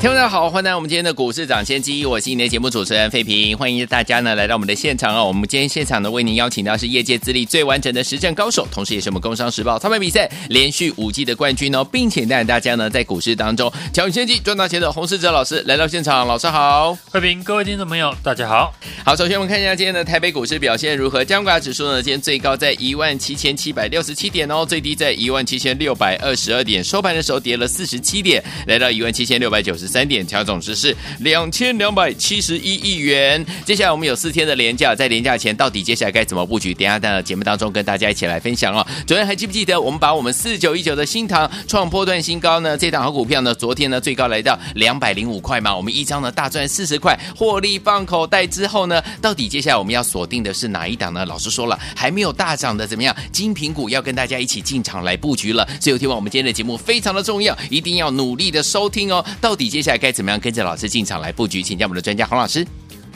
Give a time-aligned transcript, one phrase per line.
[0.00, 5.26] 听众大家好，欢迎来到我们今天的股市抢先机，我是今天的节目主持人费平，欢迎大家呢来到我们的现场哦。
[5.26, 18.72] 我们今天现场呢为您邀请到是业界资历最完整的实战高手，同时也是我们工商时报操盘比赛连续五季的冠军哦，并且带领大家呢在股市当中抢先机赚大钱的洪世哲老师来到现场，老师好，费平，各位听众朋友大家好。
[19.04, 21.22] 好，首先我们看一下今天的台北股市表现如何？
[21.22, 29.89] 加权指数呢今天最高在一万七千七百六十七点哦，最低在一万七千六百二十二点，收盘的时候跌了四十七点，来到一万七千六百九十。
[29.90, 33.44] 三点调总值是两千两百七十一亿元。
[33.66, 36.72] 接下来我们有四天的连假，在连假前到底接下来该怎么布局？
[36.72, 38.86] 等下在节目当中跟大家一起来分享哦。
[39.04, 42.78] 昨天还记不记得我们把我们四九一九的新塘创波段新高呢？
[42.78, 51.26] 这档好股票呢，昨天呢最高来到两百零五块嘛，我们一张呢大赚四十块，获利放口袋之后呢，到底接下来我们要锁定的是哪一档呢？
[51.26, 53.14] 老师说了，还没有大涨的怎么样？
[53.32, 55.66] 精品股要跟大家一起进场来布局了。
[55.80, 59.24] 所以，听完我们今天的节目非常的重要，一定要努力的收听哦。
[59.40, 61.62] 到底接接下来该怎么样跟着老师进场来布局？
[61.62, 62.66] 请教我们的专家洪老师。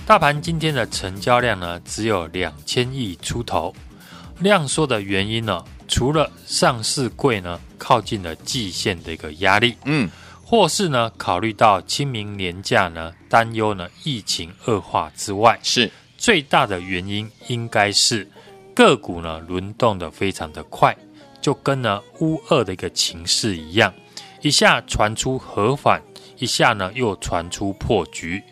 [0.06, 3.74] 大盘今天的成交量呢，只有两千亿出头。
[4.38, 10.08] 量缩的原因呢，除了上市柜呢靠近了季线的一个压力，嗯，
[10.42, 18.26] 或是呢考虑到清明年假呢担忧呢疫情恶化之外，是最大的原因应该是
[18.74, 20.96] 个股呢轮动的非常的快，
[21.42, 23.92] 就跟呢乌二的一个情势一样，
[24.40, 26.00] 一下传出和缓。
[26.38, 28.42] 一下呢，又传出破局。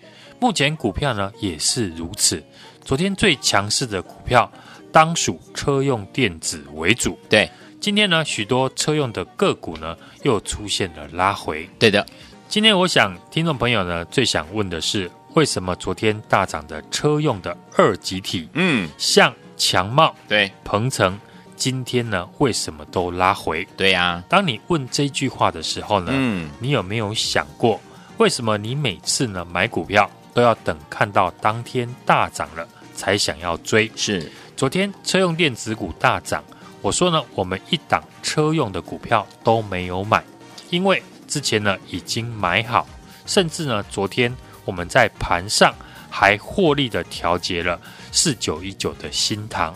[0.41, 2.43] 目前股票呢也是如此。
[2.85, 4.51] 昨天最强势的股票，
[4.91, 7.19] 当属车用电子为主。
[7.29, 7.49] 对，
[7.81, 11.69] 今天呢，许多车用的个股呢又出现了拉回。
[11.79, 12.05] 对的，
[12.49, 21.19] 今天我想听众朋友呢最想问的是，为什么昨天大涨的车用的二极体，嗯，像强茂、对，鹏程。
[21.57, 23.67] 今天呢，为什么都拉回？
[23.77, 27.81] 对呀、啊，当你问这句话的时候呢，嗯，你有没有想过，
[28.17, 33.91] 为什么你每次呢买股票都要等看到当天大涨了才想要追？
[33.95, 36.43] 是，昨天车用电子股大涨，
[36.81, 40.25] 我说呢，我们一档车用的股票都没有买，
[40.71, 42.87] 因为之前呢已经买好，
[43.25, 44.35] 甚至呢昨天
[44.65, 45.75] 我们在盘上
[46.11, 47.81] 还获利的调节了
[48.11, 49.75] 四九一九的新唐。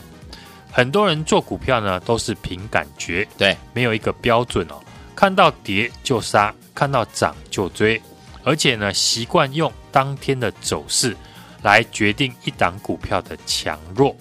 [0.77, 4.79] 很多人做股票呢，都是凭感觉，对，没有一个标准哦。
[5.15, 7.99] 看到跌就杀，看到涨就追，
[8.45, 11.17] 而且呢，习惯用当天的走势
[11.63, 14.15] 来决定一档股票的强弱，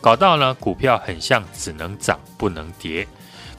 [0.00, 3.04] 搞到呢，股票很像只能涨不能跌。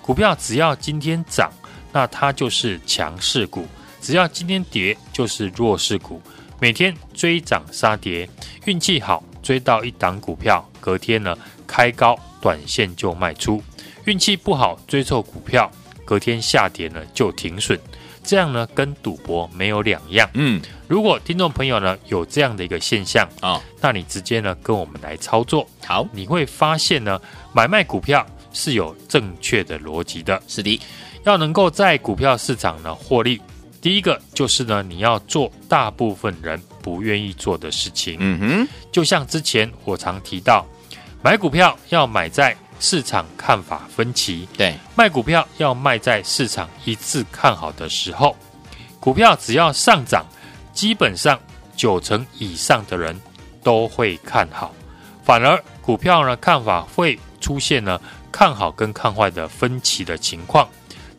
[0.02, 1.52] 股票只要今天涨，
[1.92, 3.64] 那它就是强势股；
[4.00, 6.22] 只要今天跌，就是弱势股。
[6.62, 8.30] 每天追涨杀跌，
[8.64, 12.18] 运气好追到一档股票，隔天呢开高。
[12.42, 13.62] 短线就卖出，
[14.06, 15.70] 运气不好追错股票，
[16.06, 17.78] 隔天下跌呢就停损，
[18.24, 20.30] 这样呢跟赌博没有两样。
[20.34, 27.20] 嗯，如果听众朋友呢有这样的一个现象啊，哦，那你直接呢跟我们来操作，好，你会发现呢
[27.54, 30.42] 买卖股票是有正确的逻辑的。
[30.48, 30.80] 是的，
[31.26, 33.42] 要能够在股票市场呢获利，
[33.82, 38.18] 第一个就是呢你要做大部分人不愿意做的事情。
[38.20, 40.66] 嗯哼，就像之前我常提到。
[41.22, 48.34] 买股票要买在市场看法分歧，对；卖股票要卖在市场一致看好的时候。
[49.02, 50.26] 股票只要上涨，
[50.72, 51.38] 基本上
[51.76, 53.20] 九成以上的人
[53.62, 54.74] 都会看好。
[55.22, 58.00] 反而股票呢，看法会出现呢
[58.32, 60.68] 看好跟看坏的分歧的情况。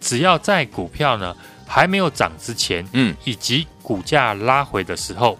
[0.01, 1.37] 只要在股票呢
[1.67, 5.39] 还没有涨之前，嗯，以及股价拉回的时候，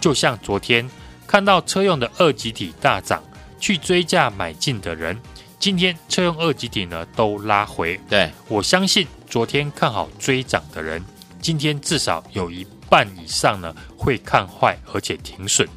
[0.00, 0.90] 就像昨天
[1.28, 3.22] 看到车用的二极体大涨。
[3.60, 5.16] 去追价买进的人，
[5.58, 8.00] 今天车用二级体呢都拉回。
[8.08, 11.04] 对，我相信昨天看好追涨的人，
[11.40, 15.68] 今天至少有一半以上呢会看坏，而且停损。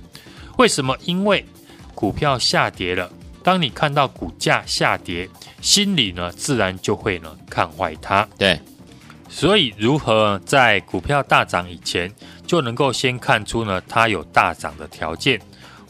[0.58, 0.98] 为什么？
[1.04, 1.46] 因为
[1.94, 3.12] 股票下跌了，
[3.44, 5.30] 当你看到股价下跌，
[5.62, 8.28] 心里呢自然就会呢看坏它。
[8.38, 8.60] 对，
[9.28, 12.12] 所以如何在股票大涨以前
[12.48, 15.42] 就能够先看出呢它有大涨的条件？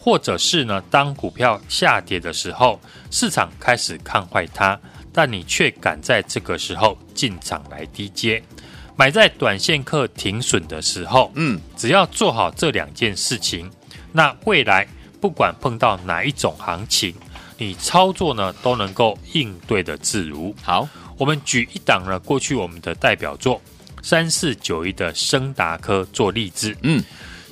[0.03, 2.77] 或者是呢，当股票下跌的时候，
[3.09, 4.77] 市场开始看坏它，
[5.13, 8.43] 但你却敢在这个时候进场来低接，
[8.97, 13.71] 买在短线客停损的时候，嗯，只要做好这两件事情，
[14.11, 14.85] 那未来
[15.21, 17.15] 不管碰到哪一种行情，
[17.57, 20.53] 你操作呢都能够应对的自如。
[20.61, 20.85] 好，
[21.17, 23.61] 我们举一档呢，过去我们的代表作
[24.01, 26.75] 三四九一的升达科做例子。
[26.81, 27.01] 嗯，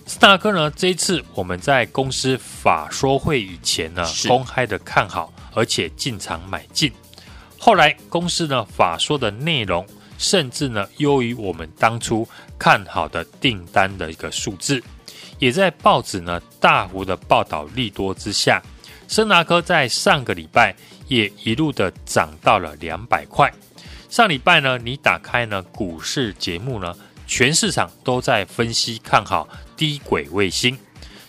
[0.08, 6.92] 升达科呢，这一次我们在公司法说会以前呢，公开的看好，而且进场买进。
[7.58, 9.86] 后来公司呢法说的内容，
[10.18, 12.28] 甚至呢优于我们当初
[12.58, 14.84] 看好的订单的一个数字，
[15.40, 18.62] 也在报纸呢大幅的报道利多之下，
[19.08, 20.76] 森达科在上个礼拜
[21.08, 23.52] 也一路的涨到了两百块。
[24.10, 26.94] 上礼拜呢，你打开呢股市节目呢，
[27.28, 29.48] 全市场都在分析看好
[29.82, 30.78] 低轨卫星。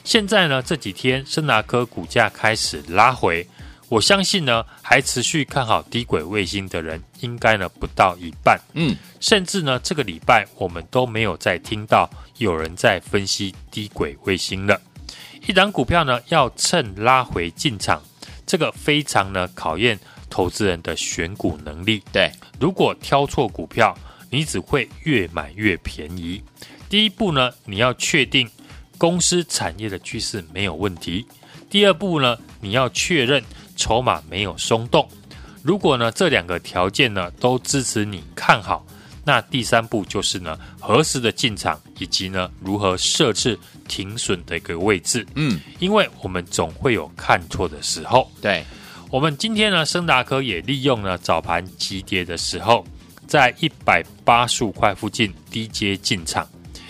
[0.05, 3.49] 现在呢这几天升达科股价开始拉回。
[3.89, 8.61] 我相信呢，还持续看好低轨卫星的人，应该呢不到一半。
[8.75, 12.07] 嗯，甚至呢，这个礼拜我们都没有再听到
[12.37, 14.79] 有人在分析低轨卫星了。
[15.47, 18.03] 一档股票呢，要趁拉回进场，
[18.45, 22.03] 这个非常呢考验投资人的选股能力。
[22.13, 23.97] 对，如果挑错股票，
[24.29, 26.43] 你只会越买越便宜。
[26.93, 28.47] 第一步呢，你要确定
[28.99, 31.27] 公司产业的趋势没有问题。
[31.71, 33.43] 第二步呢，你要确认。
[33.75, 35.09] 筹码没有松动，
[35.63, 38.87] 如果呢这两个条件呢都支持你看好，
[39.25, 45.27] 那第三步就是呢何时的进场，以及呢如何设置停损的一个位置。
[45.35, 48.31] 嗯，因为我们总会有看错的时候。
[48.43, 48.63] 对，
[49.11, 52.87] 我们今天呢升达科也利用了早盘急跌的时候，
[53.27, 56.47] 在一百八十五块附近低阶进场，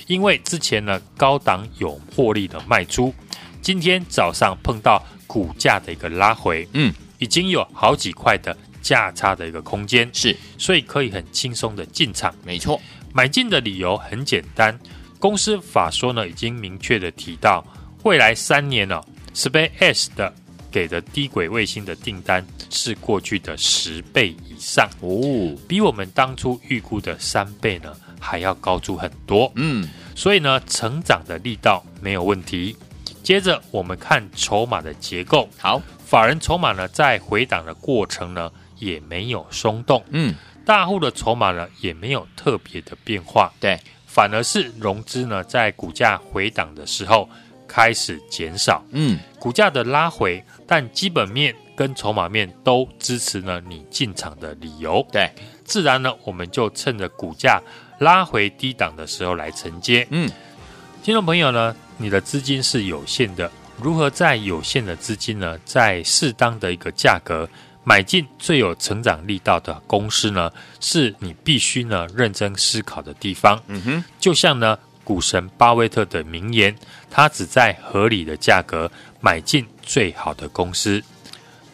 [0.07, 3.15] 因为之前呢高档有获利的卖出，
[3.61, 5.03] 今天早上碰到。
[5.25, 12.35] 股价的一个拉回，嗯，已经有好几块的价差的一个空间，是，所以可以很轻松的进场。
[12.45, 12.79] 没错，
[13.15, 14.79] 买进的理由很简单，
[15.19, 17.67] 公司法说呢已经明确的提到，
[18.03, 20.31] 未来三年呢、哦、，SpaceX 的
[20.71, 29.51] 给的低轨卫星的订单是过去的十倍以上哦，比我们当初预估的三倍呢还要高出很多。
[29.57, 32.77] 嗯，所以呢，成长的力道没有问题。
[33.23, 40.35] 接着我们看筹码的结构，好，法人筹码呢在回档的过程呢也没有松动，嗯，
[40.67, 47.31] 大户的筹码呢也没有特别的变化，对，反而是融资呢在股价回档的时候
[47.69, 55.31] 开始减少，嗯，股价的拉回，但基本面跟筹码面都支持呢你进场的理由，对，
[55.65, 57.63] 自然呢我们就趁着股价
[58.03, 60.29] 拉回低档的时候来承接，嗯。
[61.05, 63.51] 听众朋友呢，你的资金是有限的，
[63.81, 67.49] 如何在有限的资金呢，在适当的一个价格
[67.85, 70.51] 买进最有成长力道的公司呢？
[70.81, 73.61] 是你必须呢认真思考的地方。
[73.69, 76.75] 嗯哼，就像呢股神巴菲特的名言，
[77.11, 78.91] 他只在合理的价格
[79.21, 81.03] 买进最好的公司。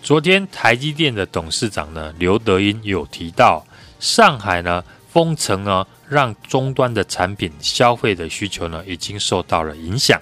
[0.03, 3.67] 昨天台积电的董事长呢刘德英有提到，
[4.01, 5.87] 上海呢封城呢。
[6.09, 10.21] 让终端的产品消费的需求呢，已经受到了影响，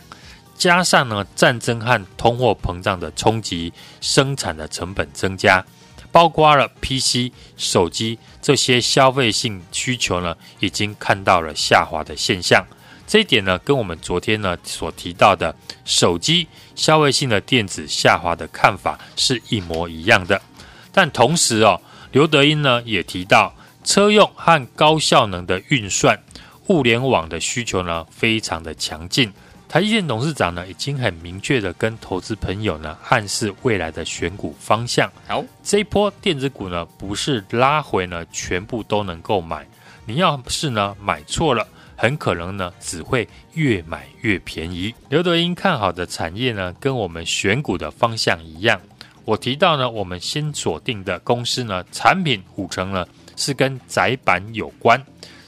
[0.56, 5.64] 加上呢战争和通货膨胀的冲击，生产的成本增加，
[6.10, 12.64] 包括了 PC、手机这些消费性需求呢，已经看到了下滑的现象。
[13.06, 15.54] 这一点呢，跟我们昨天呢所提到的
[15.84, 20.42] 手机消费性的电子下滑的看法是一模一样的。
[20.90, 23.54] 但同时哦，刘德音呢也提到。
[23.86, 26.18] 车用和高效能的运算、
[26.66, 29.32] 物联网的需求呢，非常的强劲。
[29.68, 35.10] 台积电董事长呢，已经很明确的跟投资朋友呢，暗示未来的选股方向。
[35.28, 39.64] 好，这一波电子股呢，不是拉回呢，全部都能够买。
[40.04, 41.66] 你要是呢买错了，
[41.96, 44.92] 很可能呢，只会越买越便宜。
[45.08, 48.80] 刘德英看好的产业呢，跟我们选股的方向一样。
[49.24, 53.06] 我提到呢，我们先锁定的公司呢，产品五成呢。
[53.36, 55.00] 是跟窄板有关，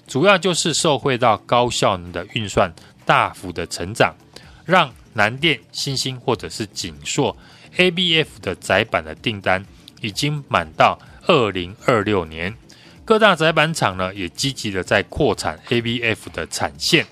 [0.06, 2.72] 主要就是受惠到高效能的运算
[3.04, 4.14] 大幅的成长，
[4.64, 7.36] 让南电、新兴或者是景硕
[7.76, 9.64] ABF 的窄板的订单
[10.00, 12.54] 已经满到二零二六年。
[13.04, 17.06] 各大窄板厂呢也积极的在扩产 ABF 的产线。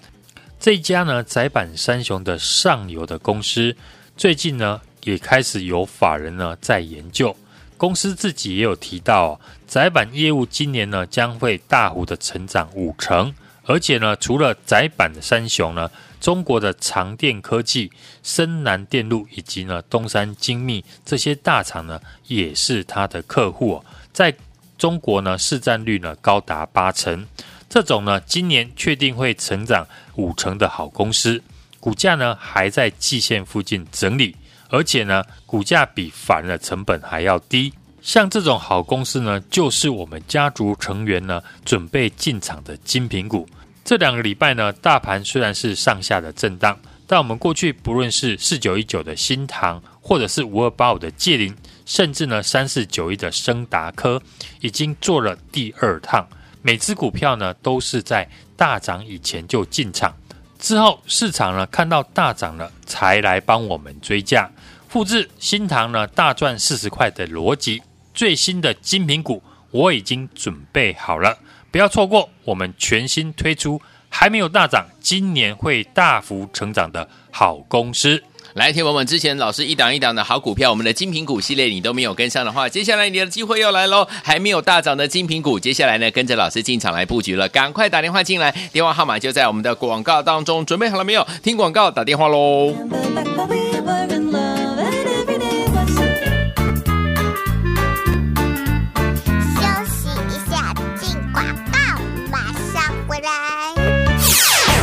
[0.61, 3.75] 这家呢窄板三雄的上游的公司，
[4.16, 7.35] 最近呢也开始有法人呢在研究。
[7.76, 15.90] 公司自己也有提到哦，窄板业务今年呢将会大幅的成长五成，而且呢，除了窄板的三雄呢，
[16.21, 17.90] 中国的长电科技、
[18.23, 24.35] 深南电路以及呢东山精密这些大厂呢，也是它的客户哦，在
[24.78, 27.26] 中国呢市占率呢高达八成，
[27.68, 31.42] 这种呢今年确定会成长五成的好公司，
[31.78, 34.35] 股价呢还在季线附近整理。
[34.68, 37.73] 而且呢，股价比法人的成本还要低。
[38.02, 43.49] 像这种好公司呢，就是我们家族成员呢准备进场的精品股。
[43.85, 54.23] 这两个礼拜呢，大盘虽然是上下的震荡，但我们过去不论是四九一九的新唐，或者是五二八五的界霖，甚至呢三四九一的升达科，
[54.61, 56.26] 已经做了第二趟。
[56.62, 60.12] 每支股票呢都是在大涨以前就进场，
[60.58, 64.50] 之后市场呢看到大涨了，才来帮我们追价，
[64.88, 67.83] 复制新塘呢大赚四十块的逻辑。
[68.14, 71.37] 最新的精品股，我已经准备好了，
[71.71, 73.78] 不要错过我们全新推出
[74.09, 78.23] 还没有大涨，今年会大幅成长的好公司。
[78.55, 84.09] 来，听我们之前老师一档一档的好股票，我们的精品股系列你都没有跟上的话，接下来你的机会又来喽！
[84.25, 91.26] 还没有大涨的精品股，接下来呢，跟着老师进场来布局了，赶快打电话进来，电话号码就在我们的广告当中，准备好了没有？
[91.43, 92.75] 听广告打电话喽！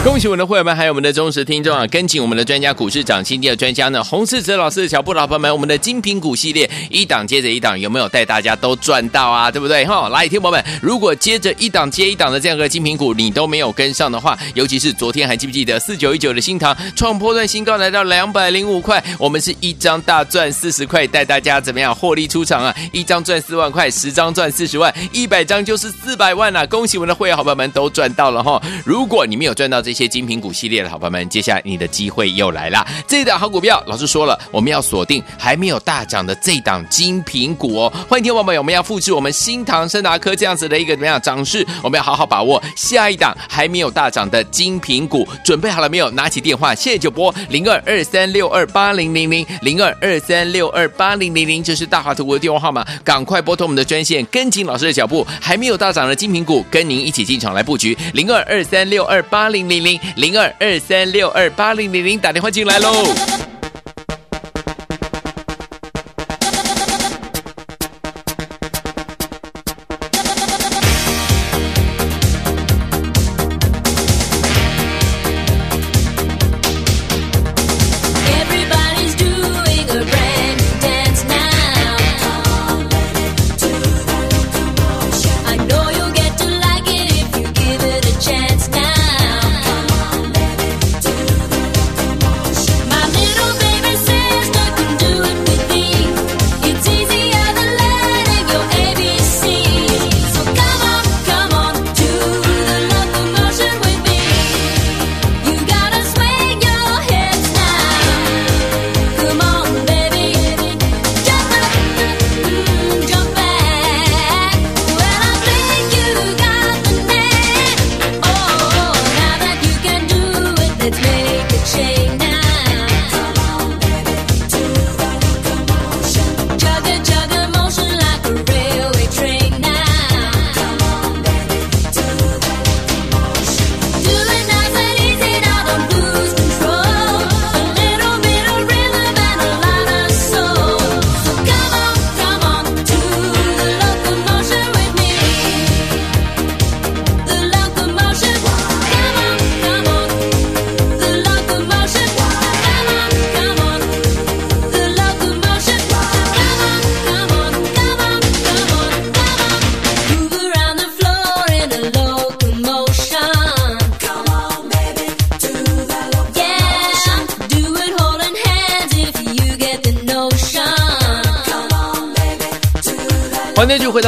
[0.03, 1.87] 恭喜我们的会员们，还有我们的忠实听众啊！
[1.87, 9.49] 跟紧我们的专家股市涨新低的专家呢，洪世哲老师的脚步，老朋友们，我们的精品股系列一档接着一档，有没有带大家都赚到啊？
[9.49, 9.85] 对不对？
[9.85, 22.75] 哈，来，听友们，如果接着一档接一档的这样个精品股，你都没有跟上的话，尤其是昨天还记不记得四九一九的新塘创波段新高来到两百零五块，我们是一张大赚四十块，带大家怎么样获利出场啊？
[22.91, 26.65] 一张赚四万块，十张赚四十万，一百张就是四百万啊！
[26.65, 28.61] 恭喜我们的会员好朋友们都赚到了哈！
[28.83, 32.83] 如果你没有赚到这，一些精品股系列的好朋友们，接下来你的机会又来了。
[33.07, 37.93] 这一档好股票，老师说了，我们要锁定还没有大涨的这档精品股哦。
[38.09, 41.63] 欢迎听众朋友们，我们要复制我们新唐、升达科这样子的一个怎么样涨势？
[41.83, 45.27] 我们要好好把握下一档还没有大涨的精品股。
[45.45, 46.09] 准备好了没有？
[46.09, 59.82] 拿起电话，现在就拨零二二三六二八零零零零二二三六二八零零零，这是大华图的电话号码，赶快拨通我们的专线，跟紧老师的脚步，还没有大涨的精品股，跟您一起进场来布局零二二三六二八零零。
[59.83, 63.52] 零零二二三六二八零零零，打电话进来喽。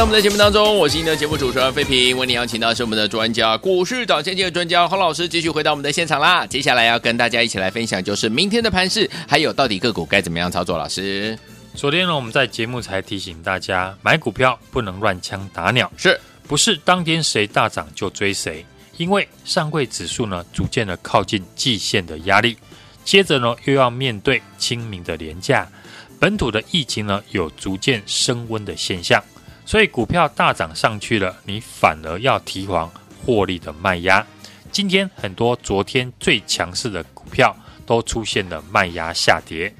[0.06, 2.16] 我们的节目当中，我是您的节目主持人费平。
[2.16, 6.46] 为您邀请到是我们的专家，股市涨先机的专家洪老师，继续回到我们的现场啦。
[6.46, 10.78] 接下来要跟大家一起来分享，就是明天的盘势，还有到底个股该怎么样操作。
[10.78, 11.36] 老师，
[11.74, 18.64] 昨天呢，我们在节目才提醒大家，买股票不能乱枪打鸟，是不是当天谁大涨就追谁？
[18.98, 22.56] 因为上柜指数呢，逐渐的靠近季线的压力，
[23.04, 25.68] 接着呢，又要面对清明的廉价，
[26.20, 29.20] 本土的疫情呢，有逐渐升温的现象。
[29.66, 32.90] 所以股票大涨上去了，你反而要提防
[33.24, 34.24] 获利的卖压。
[34.70, 37.54] 今天很多昨天最强势的股票
[37.84, 39.74] 都出现了卖压下跌，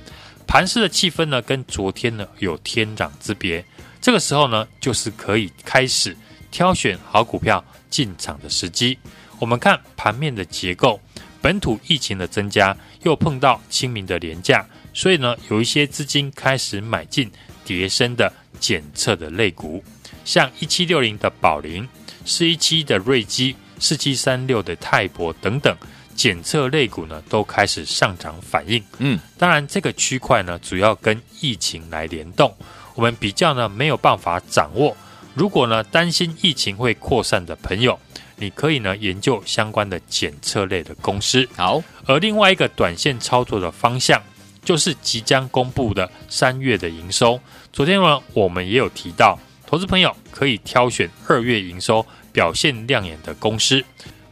[0.45, 3.65] 盘势的气氛呢跟昨天呢有天壤之别。
[4.01, 6.17] 这个时候呢，就是可以开始
[6.51, 8.99] 挑选好股票进场的时机。
[9.39, 11.01] 我们看盘面的结构，
[11.41, 17.31] 本土疫情的增加，又碰到清明的廉价，所以呢，有一些资金开始买进
[17.65, 19.83] 跌深的检测的类股，
[20.25, 21.89] 像一七六零的宝林、
[22.25, 25.77] 四一七的瑞基、四七三六的泰博等等
[26.15, 28.83] 检测类股呢，都开始上涨反应。
[28.99, 32.55] 嗯，当然这个区块呢，主要跟疫情来联动，
[32.95, 34.97] 我们比较呢没有办法掌握。
[35.35, 37.99] 如果呢担心疫情会扩散的朋友，
[38.37, 41.47] 你可以呢研究相关的检测类的公司。
[41.55, 44.23] 好，而另外一个短线操作的方向，
[44.67, 47.41] 就是即将公布的三月的营收。
[47.73, 53.83] 昨天呢我们也有提到，投资朋友可以挑选二月营收表现亮眼的公司，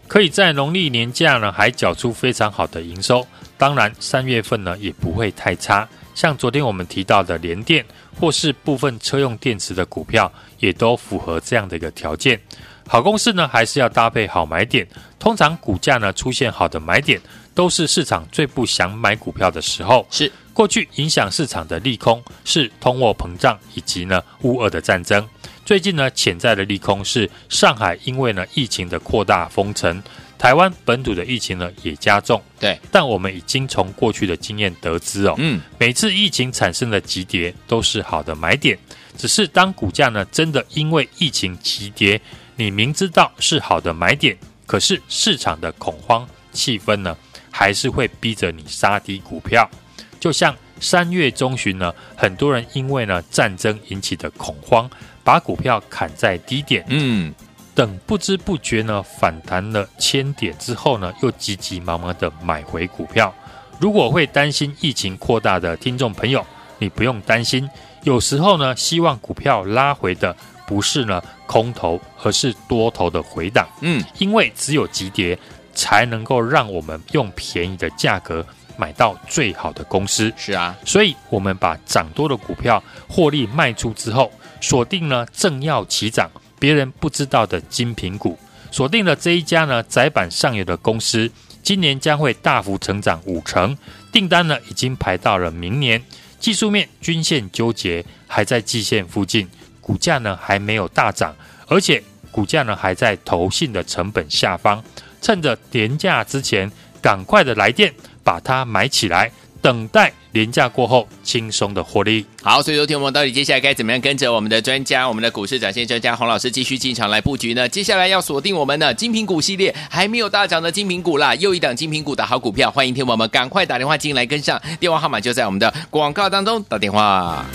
[0.08, 3.24] 可以在农历年假呢还缴出非常好的营收。
[3.56, 5.88] 当然三月份呢也不会太差。
[6.16, 7.84] 像昨天我们提到的联电，
[8.20, 12.40] 或是部分车用电池的股票，也都符合这样的一个条件。
[12.86, 14.86] 好公司呢，还是要搭配好买点。
[15.18, 17.20] 通常股价呢出现好的买点，
[17.54, 20.06] 都是市场最不想买股票的时候。
[20.10, 25.26] 是过去影响市场的利空是通货膨胀以及呢乌俄的战争。
[25.64, 30.02] 最近呢潜在的利空是上海因为呢疫情的扩大封城。
[30.36, 38.78] 台湾本土的疫情呢也加重，对，但我们已经从过去的经验得知哦，嗯，每次疫情产生的急跌都是好的买点，
[39.16, 42.20] 只是当股价呢真的因为疫情急跌，
[42.56, 47.16] 你明知道是好的买点，可是市场的恐慌气氛呢
[47.56, 49.70] 还是会逼着你杀低股票，
[50.18, 54.90] 就像三月中旬呢，很多人因为呢战争引起的恐慌，
[55.22, 57.32] 把股票砍在低点，嗯。
[57.72, 63.32] 等不知不觉呢反弹了千点之后呢，又急急忙忙的买回股票。
[63.78, 66.44] 如果会担心疫情扩大的听众朋友，
[66.78, 67.68] 你不用担心。
[68.02, 73.68] 有时候呢，希望股票拉回的不是呢空头，而是多头的回档。
[73.80, 75.38] 嗯，因为只有急跌，
[75.74, 80.32] 才能够让我们用便宜的价格买到最好的公司。
[80.36, 86.30] 是啊，所以我们把涨多的股票获利卖出之后，锁定了正要起涨。
[86.58, 88.38] 别人不知道的精品股，
[88.70, 91.30] 锁定了这一家呢，窄板上游的公司，
[91.62, 93.76] 今年将会大幅成长五成，
[94.10, 96.02] 订单呢已经排到了明年。
[96.40, 99.46] 技术面均线纠结，还在季线附近，
[99.80, 104.82] 股价呢还没有大涨，而且股价呢还在投信的成本下方，
[105.24, 107.90] 趁着廉价之前，赶快的来电
[108.22, 109.32] 把它买起来，
[109.62, 110.12] 等待。
[110.32, 112.26] 连假过后，轻松的获利。
[112.42, 117.66] 好，所以说，听我们到底接下来该怎么样跟着我们的专家，我们的股市展现专家洪老师继续进场来布局呢？
[117.68, 127.46] 接下来要锁定我们的精品股系列，还没有大涨的精品股啦，又一档精品股的好股票，欢迎听我们赶快打电话进来跟上，电话号码就在我们的广告当中，打电话。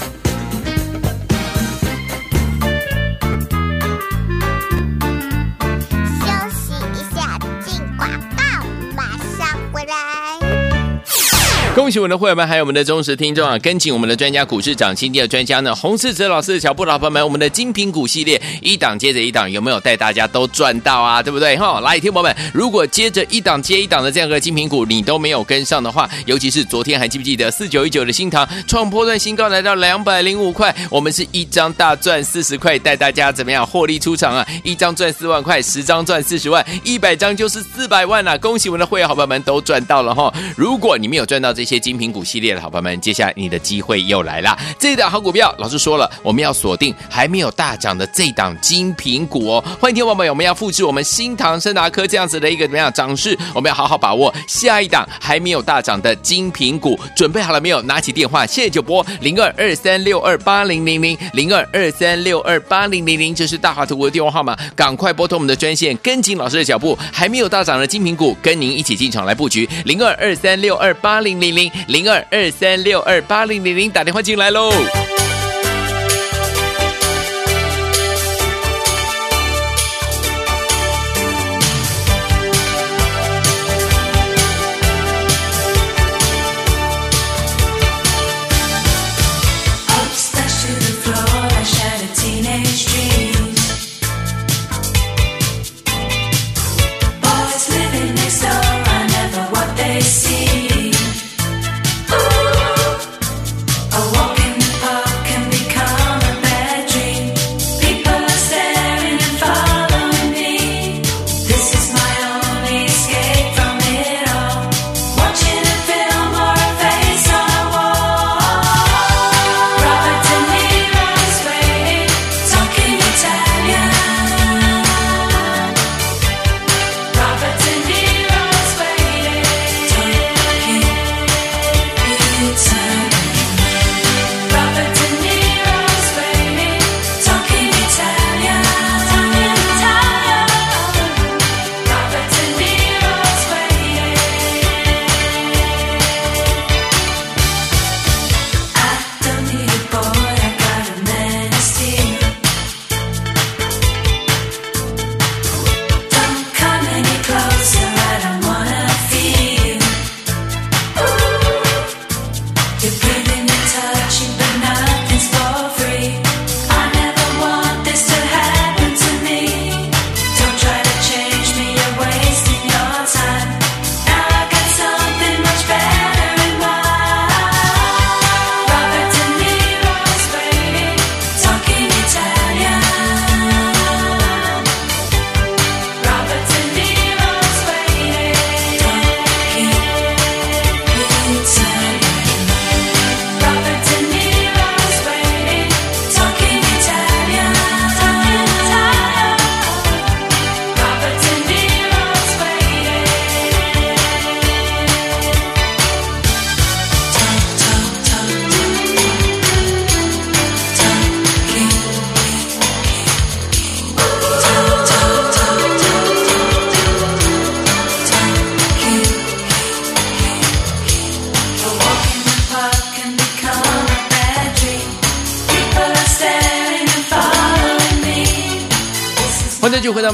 [11.76, 13.58] 恭喜我们的会员们，还有我们的忠实听众啊！
[13.60, 21.22] 跟紧我们的专家，股市涨新低的专家呢，洪世哲老师小布，老朋友们，我们的精品股系列一档接着一档，有没有带大家都赚到啊？
[21.22, 21.56] 对不对？
[21.58, 34.46] 哈，来，听友们，如果接着一档接一档的这样一个精品股，你都没有跟上的话，尤其是昨天还记不记得四九一九的新塘创波段新高，来到两百零五块，我们是一张大赚四十块，带大家怎么样获利出场啊？
[34.64, 38.38] 一张赚四万块，十张赚四十万，一百张就是四百万了，啊！
[38.40, 40.34] 恭喜我们的会员好朋友们都赚到了哈！
[40.58, 44.58] 如果你没有赚到这些，些精品股系列的好朋友们，接下来你的机会又来了。
[44.80, 49.64] 这一档好股票，老师说了，我们要锁定还没有大涨的这档精品股哦。
[49.78, 53.38] 欢迎听众朋友们，我们要复制我们新唐生达科这样子的一个怎么样涨势？
[53.54, 56.98] 我们要好好把握下一档还没有大涨的精品股。
[57.14, 57.82] 准备好了没有？
[57.82, 71.72] 拿起电话，现在就拨零二二三六二八零零零零二二三六二八零零零，这是大华图的电话号码，赶快拨通我们的专线，跟紧老师的脚步，还没有大涨的精品股，跟您一起进场来布局零二二三六二八零零零。
[71.88, 74.72] 零二二三六二八零零零，打电话进来喽。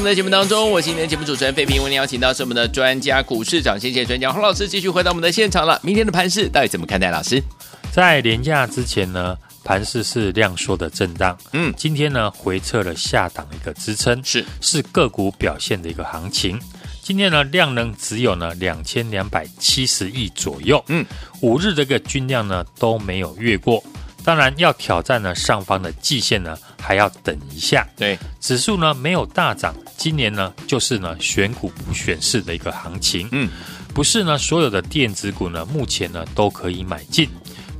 [0.06, 5.80] 们的节目当中，我是今天的节目主持人费平，为您邀请到是我们的专家股市长，谢谢专家洪老师，继续回到我们的现场了。
[5.82, 7.10] 明天的盘市到底怎么看待？
[7.10, 7.42] 老师，
[7.90, 16.56] 在连假之前呢，盘势是量缩的震荡，嗯，今天呢回撤了下档一个支撑，是是个股表现的一个行情。
[17.02, 21.04] 今天呢量能只有呢两千两百七十亿左右，嗯，
[21.40, 23.82] 五日这个均量呢都没有越过。
[24.26, 27.86] 当然，要挑战呢上方的季线呢，还要等一下。
[27.96, 33.28] 对，指数呢没有大涨，今年呢就是呢选股不选市的一个行情。
[33.30, 33.48] 嗯，
[33.94, 37.30] 不是呢所有的电子股呢目前呢都可以买进。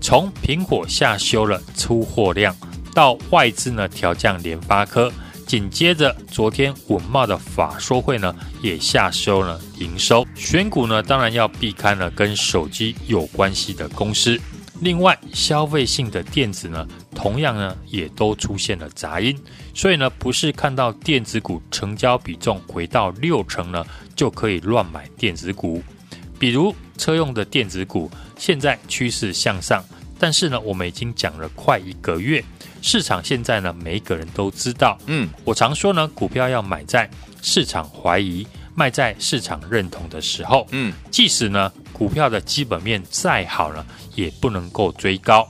[0.01, 2.55] 从苹果下修了出货量，
[2.95, 5.13] 到外资呢调降联发科，
[5.49, 8.33] 紧接着昨天稳懋的法说会呢
[8.63, 10.25] 也下修了营收。
[10.37, 14.41] 选股呢当然要避开了跟手机有关系的公司。
[14.81, 19.37] 另外，消费性的电子呢，同样呢也都出现了杂音，
[19.75, 23.85] 所以呢，不是看到电子股成交比重回到六成呢，
[24.15, 25.83] 就可以乱买电子股。
[26.39, 29.83] 比如车用的电子股，现在趋势向上，
[30.19, 32.45] 但是呢，我们已经讲了快一个月，
[32.83, 37.09] 市场现在呢，每一个人都知道，嗯，我常说呢，股票要买在
[37.41, 38.47] 市场怀疑。
[38.77, 43.85] 卖在市场认同的时候，嗯，即使呢股票的基本面再好呢，
[44.15, 45.49] 也不能够追高，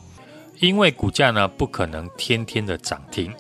[0.61, 3.31] 因为股价呢不可能天天的涨停。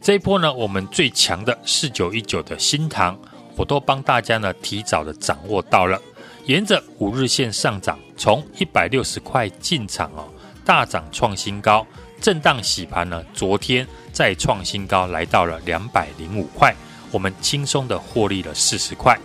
[0.00, 3.16] 这一波呢，我们最强的四九一九的新塘，
[3.56, 6.00] 我都帮大家呢提早的掌握到了，
[6.46, 10.28] 沿着五日线上涨，从一百六十块进场哦，
[10.64, 11.86] 大涨创新高，
[12.20, 16.74] 震荡洗盘呢，昨天再创新高，来到了两百零五块，
[17.12, 19.16] 我们轻松的获利了四十块。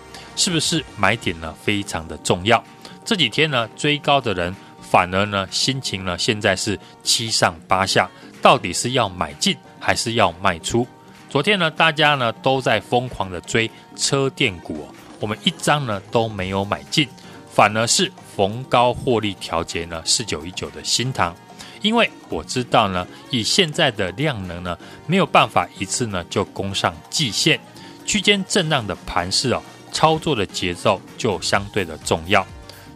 [0.41, 1.53] 是不是买点呢？
[1.61, 2.63] 非常的重要。
[3.05, 8.09] 这几天呢，追高的人反而呢，心情呢，现在是七上八下，
[8.41, 10.87] 到底是要买进还是要卖出？
[11.29, 14.87] 昨天呢，大家呢都在疯狂的追车电股，
[15.19, 17.07] 我们一张呢都没有买进，
[17.53, 21.35] 反而是逢高获利调节呢四九一九的新塘，
[21.83, 24.75] 因为我知道呢，以现在的量能呢，
[25.05, 27.59] 没有办法一次呢就攻上季线，
[28.07, 29.61] 区间震荡的盘势哦。
[29.91, 32.45] 操作的节奏就相对的重要，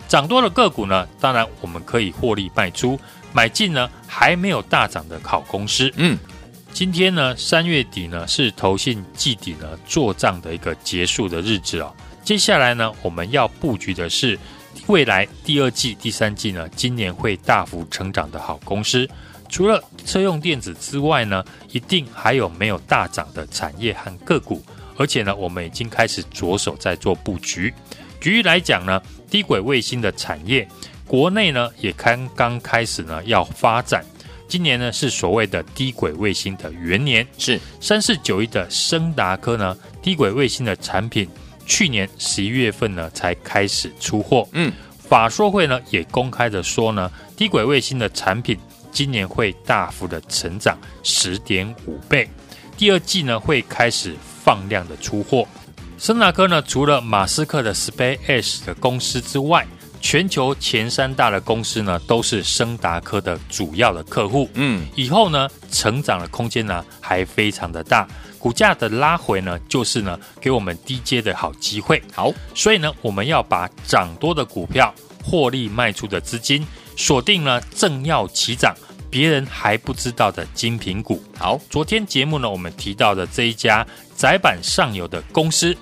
[0.07, 2.99] 涨多的个股呢，当然我们可以获利卖出，
[3.33, 5.91] 买进呢还没有大涨的好公司。
[5.97, 6.17] 嗯，
[6.71, 11.93] 今天呢三月底呢是投信季底呢做账的一个结束的日子哦。
[12.23, 14.39] 接下来呢我们要布局的是
[14.87, 19.07] 未来第二季、第三季呢今年会大幅成长的好公司。
[19.47, 24.63] 除了车用电子之外呢，一定还有没有大涨的产业和个股。
[24.97, 27.73] 而且呢，我们已经开始着手在做布局。
[28.21, 30.67] 举例来讲呢，低轨卫星的产业，
[31.05, 34.03] 国内呢也刚刚开始呢要发展。
[34.47, 41.27] 今年呢是所谓的低轨卫星的元年，是三四九一的升达科呢，低轨卫星的产品，
[41.65, 44.47] 去年十一月份呢才开始出货。
[44.53, 48.57] 嗯，法说会呢也公开的说呢，低轨卫星的产品
[48.91, 52.29] 今年会大幅的成长十点五倍，
[52.77, 54.15] 第二季呢会开始。
[54.45, 55.47] 放量的出货，
[55.97, 59.65] 森达科呢，除了马斯克的 SpaceX 的公司之外，
[59.99, 64.47] 全球前三大的公司呢，都是森达科的主要的客户。
[64.53, 68.07] 嗯，以后呢，成长的空间呢，还非常的大。
[68.37, 71.99] 股价的拉回呢，就是呢，给我们低阶的好机会。
[72.13, 76.63] 好，所以呢，我们要把涨多的股票获利卖出的资金，
[76.95, 78.75] 锁定了正要起涨。
[79.07, 81.23] 别人还不知道的精品股。
[81.39, 83.85] 好，昨天节目呢，我们提到的这一家
[84.25, 85.77] 窄板上游的公司，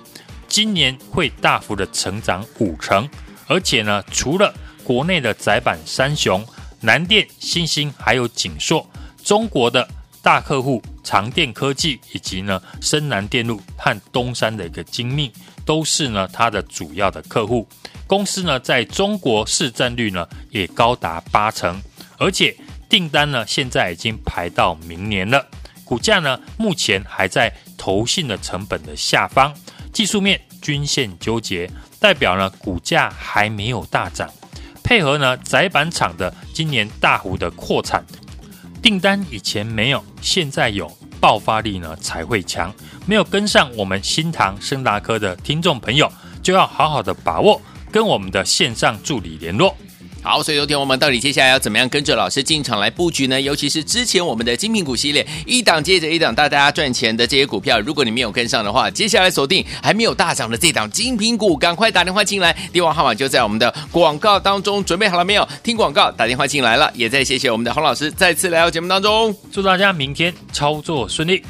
[0.48, 3.08] 今年会大幅的成长五成，
[3.46, 4.52] 而且呢，除了
[4.82, 6.46] 国内的窄板三雄
[6.80, 8.86] 南电、新兴，还有景硕，
[9.24, 9.88] 中国的
[10.20, 15.32] 大客户长电科技以及呢深南电路和东山的一个精密，
[15.64, 17.66] 都是呢它的主要的客户。
[18.06, 21.82] 公司呢在中国市占率呢也高达八成，
[22.18, 22.54] 而且。
[22.86, 25.44] 订单呢，现在已经排到明年了。
[25.84, 29.52] 股价呢，目前还在投信的成本的下方，
[29.92, 34.30] 技术面均线纠结，代表呢股价还没有大涨。
[34.82, 38.04] 配合呢窄板厂的今年大幅的扩产，
[38.82, 42.72] 订单以前没有，现在有，爆发力呢才会强。
[43.06, 46.10] 没有跟上我们新唐升达科的听众朋友，
[46.42, 47.60] 就要好好的把握，
[47.90, 49.74] 跟我们的线上助理联络。
[50.24, 53.38] 好，所以昨天我们到底接下来要怎么样跟着老师进场来布局呢？
[53.38, 65.46] 尤其是之前我们的精品股系列，一档接着一档带大家赚钱的这些股票，如果你没有跟上的话，接下来锁定还没有大涨的这档精品股，赶快打电话进来，电话号码就在我们的广告当中，准备好了没有？
[65.62, 71.42] 听广告打电话进来了，也再谢谢我们的洪老师再次来到节目当中，祝大家明天操作顺利。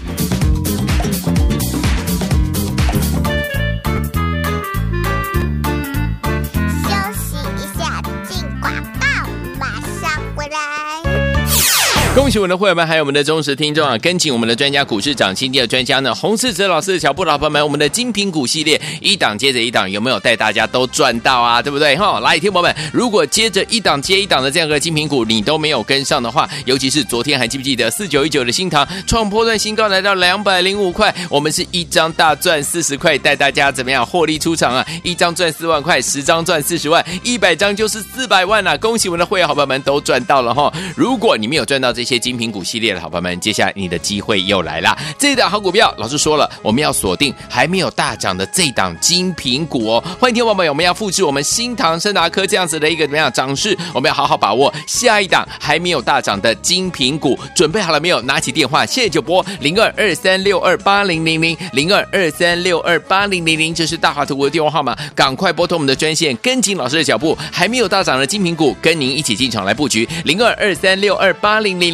[12.14, 13.98] 恭喜我们的会员们，还有我们的忠实听众啊！
[13.98, 21.60] 跟紧我们的专家股市长新低的专家呢，洪世哲老师的脚步，老朋友们，我们的精品股系列一档接着一档，有没有带大家都赚到啊？
[21.60, 21.96] 对不对？
[21.96, 34.86] 哈，来，听友们，如果接着一档接一档的这样个精品股，你都没有跟上的话，尤其是昨天还记不记得四九一九的新塘创波段新高来到两百零五块，我们是一张大赚四十块，带大家怎么样获利出场啊？
[35.02, 38.76] 一张赚四万块，十张赚四十万，一百张就是四百万啊！
[38.76, 40.72] 恭喜我们的会员好朋友们都赚到了哈！
[40.94, 44.94] 如果你没有赚到这，一些精品股系列的好朋友们，接下来你的机会又来了。
[45.18, 50.04] 这一档好股票，老师说了，我们要锁定还没有大涨的这档精品股哦。
[50.20, 53.74] 欢迎听众朋友们，我们要复制我们新唐生达科这样子的一个怎么样涨势？
[53.94, 57.38] 我们要好好把握下一档还没有大涨的精品股。
[57.56, 58.20] 准备好了没有？
[58.20, 71.93] 拿起电话，现在就拨零二二三六二八零零零零二二三六二八零零零，这是大华图的电话号码，赶快拨通我们的专线，跟紧老师的脚步，还没有大涨的精品股，跟您一起进场来布局零二二三六二八零零。